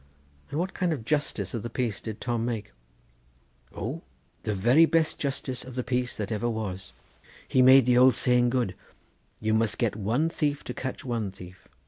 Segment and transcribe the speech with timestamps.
[0.49, 2.71] "And what kind of justice of the peace did Tom make?"
[3.77, 4.01] "Ow,
[4.41, 6.91] the very best justice of the peace that there ever was.
[7.47, 8.73] He made the old saying good:
[9.39, 11.67] you must set one thief to catch one thief.